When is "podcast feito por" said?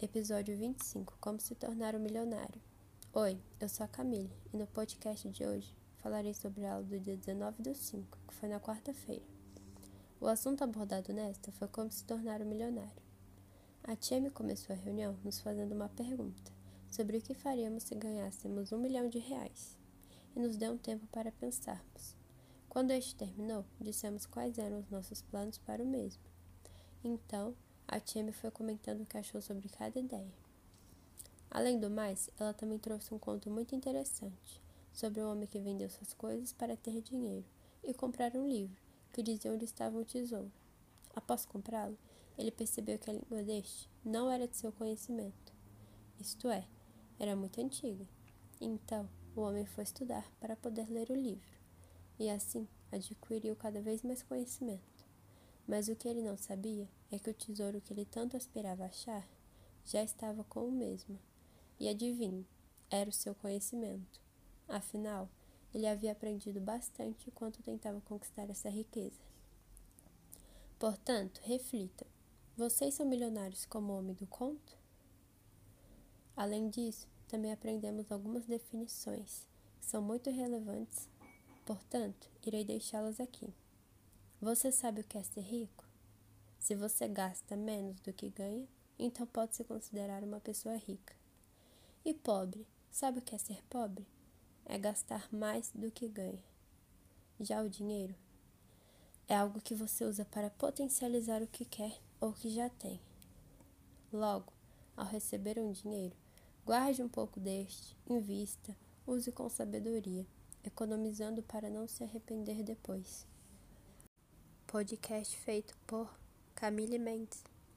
114.74-116.10